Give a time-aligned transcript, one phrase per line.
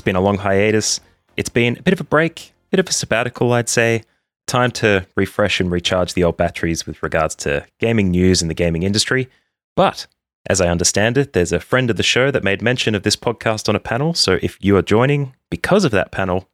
[0.00, 0.98] It's been a long hiatus.
[1.36, 4.02] It's been a bit of a break, a bit of a sabbatical, I'd say.
[4.46, 8.54] Time to refresh and recharge the old batteries with regards to gaming news in the
[8.54, 9.28] gaming industry.
[9.76, 10.06] But
[10.48, 13.14] as I understand it, there's a friend of the show that made mention of this
[13.14, 14.14] podcast on a panel.
[14.14, 16.48] So if you are joining because of that panel,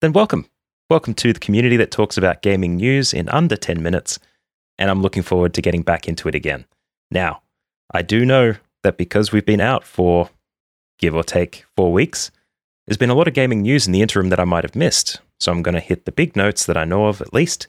[0.00, 0.46] then welcome.
[0.90, 4.18] Welcome to the community that talks about gaming news in under 10 minutes.
[4.76, 6.64] And I'm looking forward to getting back into it again.
[7.12, 7.42] Now,
[7.94, 10.30] I do know that because we've been out for
[10.98, 12.32] give or take four weeks,
[12.88, 15.20] there's been a lot of gaming news in the interim that I might have missed.
[15.38, 17.68] So I'm going to hit the big notes that I know of at least,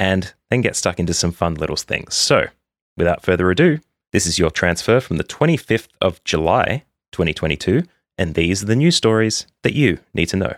[0.00, 2.14] and then get stuck into some fun little things.
[2.16, 2.48] So,
[2.96, 3.78] without further ado,
[4.10, 7.84] this is your transfer from the 25th of July, 2022,
[8.18, 10.54] and these are the news stories that you need to know.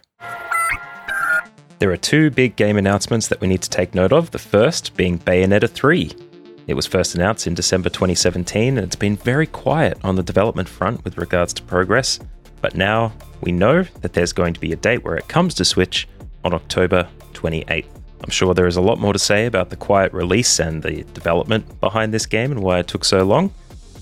[1.78, 4.96] There are two big game announcements that we need to take note of, the first
[4.96, 6.10] being Bayonetta 3.
[6.66, 10.70] It was first announced in December 2017, and it's been very quiet on the development
[10.70, 12.18] front with regards to progress.
[12.60, 15.64] But now we know that there's going to be a date where it comes to
[15.64, 16.08] Switch
[16.44, 17.86] on October 28th.
[18.22, 21.04] I'm sure there is a lot more to say about the quiet release and the
[21.14, 23.52] development behind this game and why it took so long,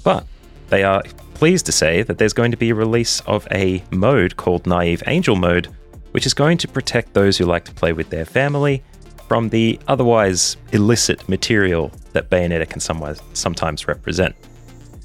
[0.02, 0.26] but
[0.70, 1.02] they are
[1.34, 5.04] pleased to say that there's going to be a release of a mode called Naive
[5.06, 5.68] Angel Mode,
[6.10, 8.82] which is going to protect those who like to play with their family
[9.28, 12.80] from the otherwise illicit material that Bayonetta can
[13.34, 14.34] sometimes represent.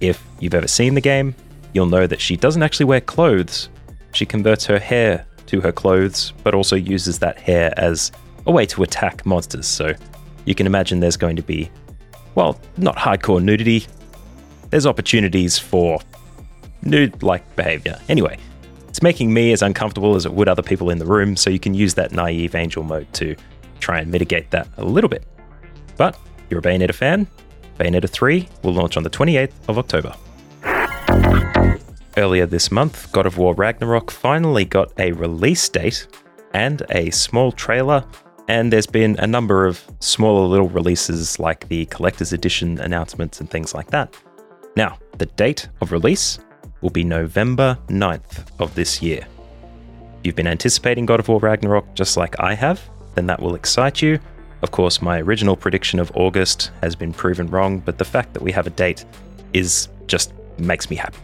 [0.01, 1.35] If you've ever seen the game,
[1.73, 3.69] you'll know that she doesn't actually wear clothes.
[4.13, 8.11] She converts her hair to her clothes, but also uses that hair as
[8.45, 9.67] a way to attack monsters.
[9.67, 9.93] So
[10.45, 11.71] you can imagine there's going to be,
[12.35, 13.85] well, not hardcore nudity.
[14.69, 15.99] There's opportunities for
[16.81, 17.99] nude like behavior.
[18.09, 18.37] Anyway,
[18.87, 21.59] it's making me as uncomfortable as it would other people in the room, so you
[21.59, 23.35] can use that naive angel mode to
[23.79, 25.23] try and mitigate that a little bit.
[25.97, 26.17] But
[26.49, 27.27] you're a Bayonetta fan,
[27.79, 30.13] Bayonetta 3 will launch on the 28th of October.
[32.15, 36.05] Earlier this month, God of War Ragnarok finally got a release date
[36.53, 38.05] and a small trailer,
[38.47, 43.49] and there's been a number of smaller little releases like the collector's edition announcements and
[43.49, 44.15] things like that.
[44.75, 46.37] Now, the date of release
[46.81, 49.25] will be November 9th of this year.
[50.19, 52.79] If you've been anticipating God of War Ragnarok just like I have,
[53.15, 54.19] then that will excite you.
[54.61, 58.43] Of course, my original prediction of August has been proven wrong, but the fact that
[58.43, 59.03] we have a date
[59.53, 61.17] is just makes me happy.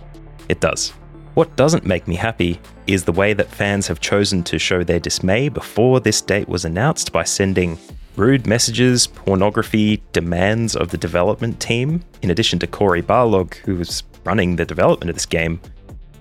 [0.50, 0.90] It does.
[1.36, 5.00] What doesn't make me happy is the way that fans have chosen to show their
[5.00, 7.78] dismay before this date was announced by sending
[8.16, 14.04] rude messages, pornography, demands of the development team, in addition to Cory Barlog, who was
[14.26, 15.62] running the development of this game.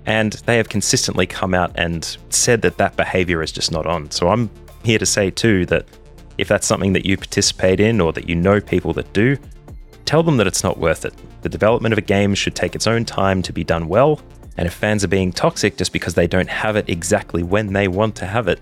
[0.06, 4.10] And they have consistently come out and said that that behavior is just not on.
[4.10, 4.48] So I'm
[4.84, 5.86] here to say too that
[6.38, 9.36] if that's something that you participate in or that you know people that do,
[10.08, 11.12] tell them that it's not worth it.
[11.42, 14.22] The development of a game should take its own time to be done well,
[14.56, 17.88] and if fans are being toxic just because they don't have it exactly when they
[17.88, 18.58] want to have it,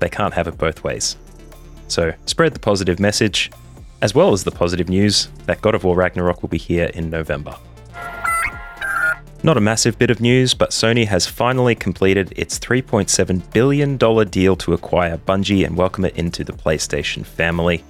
[0.00, 1.16] they can't have it both ways.
[1.88, 3.50] So spread the positive message,
[4.02, 7.08] as well as the positive news that God of War Ragnarok will be here in
[7.08, 7.56] November.
[9.42, 14.56] Not a massive bit of news, but Sony has finally completed its $3.7 billion deal
[14.56, 17.82] to acquire Bungie and welcome it into the PlayStation family.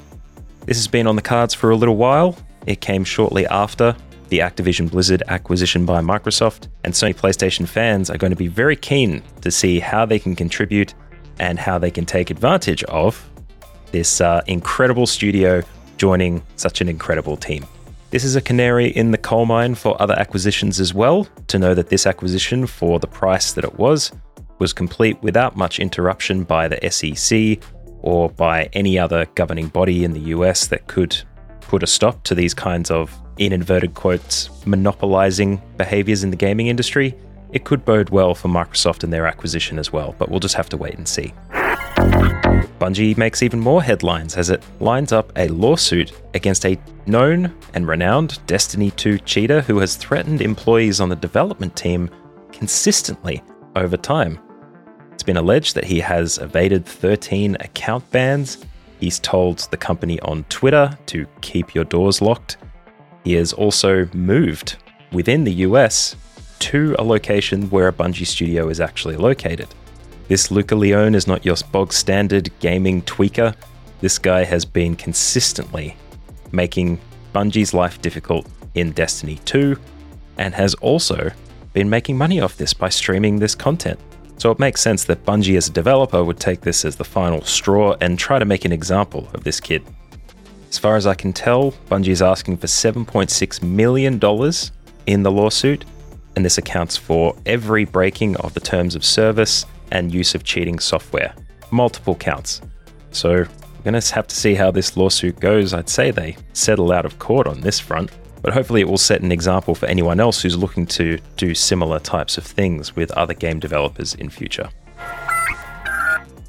[0.66, 2.38] This has been on the cards for a little while.
[2.66, 3.96] It came shortly after
[4.28, 8.76] the Activision Blizzard acquisition by Microsoft, and Sony PlayStation fans are going to be very
[8.76, 10.94] keen to see how they can contribute
[11.38, 13.28] and how they can take advantage of
[13.90, 15.62] this uh, incredible studio
[15.98, 17.66] joining such an incredible team.
[18.10, 21.74] This is a canary in the coal mine for other acquisitions as well, to know
[21.74, 24.12] that this acquisition, for the price that it was,
[24.58, 27.58] was complete without much interruption by the SEC
[28.00, 31.22] or by any other governing body in the US that could
[31.72, 36.66] put a stop to these kinds of in inverted quotes, monopolizing behaviors in the gaming
[36.66, 37.14] industry,
[37.50, 40.68] it could bode well for Microsoft and their acquisition as well, but we'll just have
[40.68, 41.32] to wait and see.
[42.78, 47.88] Bungie makes even more headlines as it lines up a lawsuit against a known and
[47.88, 52.10] renowned Destiny 2 cheater who has threatened employees on the development team
[52.52, 53.42] consistently
[53.76, 54.38] over time.
[55.14, 58.58] It's been alleged that he has evaded 13 account bans.
[59.02, 62.56] He's told the company on Twitter to keep your doors locked
[63.24, 64.76] he has also moved
[65.12, 66.16] within the US
[66.58, 69.68] to a location where a Bungie studio is actually located.
[70.28, 73.54] This Luca Leone is not your bog standard gaming tweaker.
[74.00, 75.96] This guy has been consistently
[76.50, 77.00] making
[77.34, 79.76] Bungie's life difficult in Destiny 2
[80.38, 81.30] and has also
[81.72, 84.00] been making money off this by streaming this content.
[84.42, 87.42] So it makes sense that Bungie as a developer would take this as the final
[87.42, 89.84] straw and try to make an example of this kid.
[90.68, 94.14] As far as I can tell, Bungie is asking for $7.6 million
[95.06, 95.84] in the lawsuit,
[96.34, 100.80] and this accounts for every breaking of the terms of service and use of cheating
[100.80, 101.36] software.
[101.70, 102.62] Multiple counts.
[103.12, 103.48] So we're
[103.84, 105.72] going to have to see how this lawsuit goes.
[105.72, 108.10] I'd say they settle out of court on this front,
[108.42, 111.98] but hopefully it will set an example for anyone else who's looking to do similar
[111.98, 114.68] types of things with other game developers in future.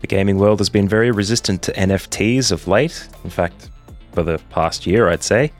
[0.02, 3.08] The gaming world has been very resistant to NFTs of late.
[3.24, 3.70] In fact,
[4.12, 5.52] for the past year, I'd say.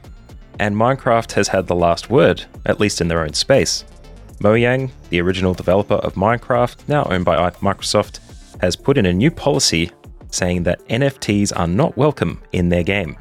[0.60, 3.84] And Minecraft has had the last word, at least in their own space.
[4.40, 8.20] Mojang, the original developer of Minecraft, now owned by Microsoft,
[8.60, 9.90] has put in a new policy
[10.30, 13.16] saying that NFTs are not welcome in their game.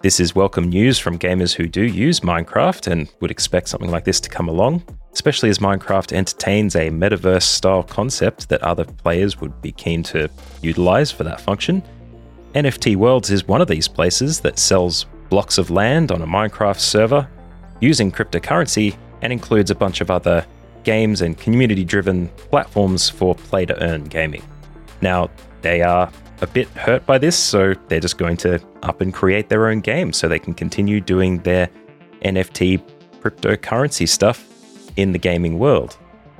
[0.00, 4.04] This is welcome news from gamers who do use Minecraft and would expect something like
[4.04, 9.40] this to come along, especially as Minecraft entertains a metaverse style concept that other players
[9.40, 10.30] would be keen to
[10.62, 11.82] utilize for that function.
[12.54, 16.78] NFT Worlds is one of these places that sells blocks of land on a Minecraft
[16.78, 17.28] server
[17.80, 20.46] using cryptocurrency and includes a bunch of other
[20.84, 24.44] games and community driven platforms for play to earn gaming.
[25.02, 25.28] Now,
[25.62, 26.08] they are
[26.40, 29.80] a bit hurt by this, so they're just going to up and create their own
[29.80, 31.68] game so they can continue doing their
[32.22, 32.82] NFT
[33.20, 34.46] cryptocurrency stuff
[34.96, 35.96] in the gaming world.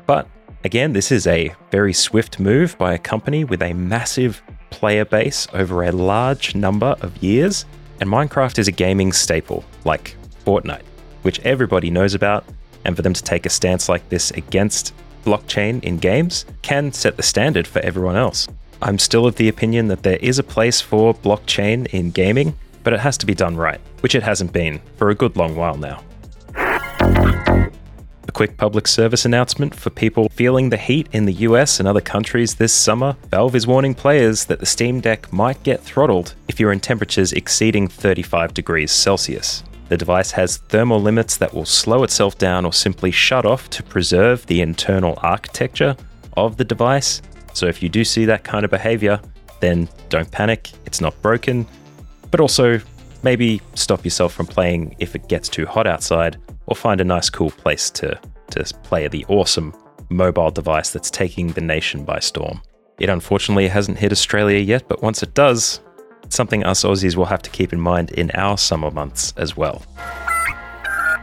[0.07, 0.29] But
[0.65, 5.47] again, this is a very swift move by a company with a massive player base
[5.53, 7.65] over a large number of years,
[8.01, 10.85] and Minecraft is a gaming staple, like Fortnite,
[11.23, 12.45] which everybody knows about,
[12.85, 14.95] and for them to take a stance like this against
[15.25, 18.49] blockchain in games can set the standard for everyone else.
[18.81, 22.93] I'm still of the opinion that there is a place for blockchain in gaming, but
[22.93, 25.77] it has to be done right, which it hasn't been for a good long while
[25.77, 26.03] now.
[26.55, 32.01] A quick public service announcement for people feeling the heat in the US and other
[32.01, 33.17] countries this summer.
[33.31, 37.33] Valve is warning players that the Steam Deck might get throttled if you're in temperatures
[37.33, 39.65] exceeding 35 degrees Celsius.
[39.89, 43.83] The device has thermal limits that will slow itself down or simply shut off to
[43.83, 45.97] preserve the internal architecture
[46.37, 47.23] of the device.
[47.59, 49.21] So if you do see that kind of behavior,
[49.59, 51.67] then don't panic, it's not broken.
[52.31, 52.81] But also,
[53.25, 57.29] maybe stop yourself from playing if it gets too hot outside or find a nice,
[57.29, 58.19] cool place to,
[58.51, 59.75] to play the awesome
[60.09, 62.63] mobile device that's taking the nation by storm.
[63.01, 65.81] It unfortunately hasn't hit Australia yet, but once it does,
[66.23, 69.57] it's something us Aussies will have to keep in mind in our summer months as
[69.57, 69.83] well.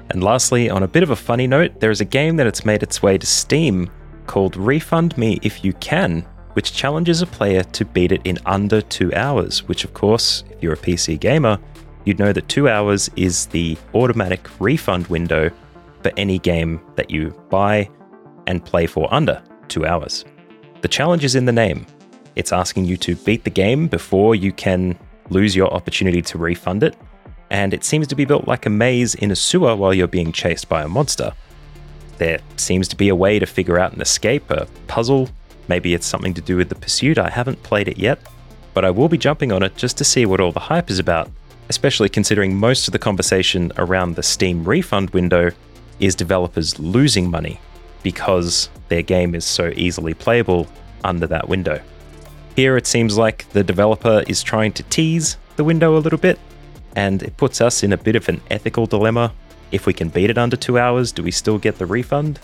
[0.09, 2.65] And lastly, on a bit of a funny note, there is a game that has
[2.65, 3.89] made its way to Steam
[4.27, 6.21] called Refund Me If You Can,
[6.53, 10.63] which challenges a player to beat it in under two hours, which, of course, if
[10.63, 11.59] you're a PC gamer,
[12.05, 15.49] you'd know that two hours is the automatic refund window
[16.01, 17.89] for any game that you buy
[18.47, 20.23] and play for under two hours.
[20.81, 21.85] The challenge is in the name.
[22.35, 24.97] It's asking you to beat the game before you can
[25.29, 26.95] lose your opportunity to refund it,
[27.49, 30.31] and it seems to be built like a maze in a sewer while you're being
[30.31, 31.33] chased by a monster.
[32.17, 35.29] There seems to be a way to figure out an escape, a puzzle.
[35.67, 37.17] Maybe it's something to do with the pursuit.
[37.17, 38.19] I haven't played it yet,
[38.73, 40.99] but I will be jumping on it just to see what all the hype is
[40.99, 41.29] about
[41.69, 45.51] especially considering most of the conversation around the Steam refund window
[45.99, 47.59] is developers losing money
[48.03, 50.67] because their game is so easily playable
[51.03, 51.81] under that window.
[52.55, 56.39] Here it seems like the developer is trying to tease the window a little bit,
[56.95, 59.33] and it puts us in a bit of an ethical dilemma.
[59.75, 62.39] If we can beat it under two hours, do we still get the refund?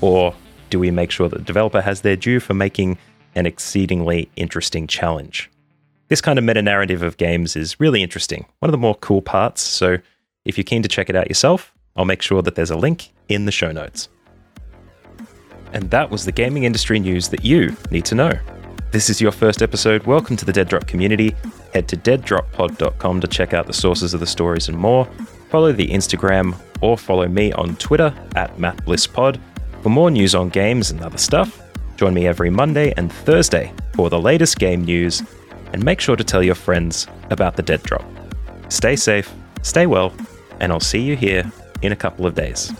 [0.00, 0.32] Or
[0.70, 2.96] do we make sure that the developer has their due for making
[3.34, 5.50] an exceedingly interesting challenge?
[6.06, 9.20] This kind of meta narrative of games is really interesting, one of the more cool
[9.20, 9.62] parts.
[9.62, 9.98] So
[10.44, 13.10] if you're keen to check it out yourself, I'll make sure that there's a link
[13.28, 14.08] in the show notes.
[15.72, 18.32] And that was the gaming industry news that you need to know.
[18.92, 20.04] This is your first episode.
[20.06, 21.34] Welcome to the Dead Drop community.
[21.74, 25.08] Head to deaddroppod.com to check out the sources of the stories and more.
[25.50, 29.38] Follow the Instagram or follow me on Twitter at MattBlissPod
[29.82, 31.60] for more news on games and other stuff.
[31.96, 35.22] Join me every Monday and Thursday for the latest game news
[35.72, 38.04] and make sure to tell your friends about the dead drop.
[38.68, 40.12] Stay safe, stay well,
[40.60, 41.50] and I'll see you here
[41.82, 42.72] in a couple of days.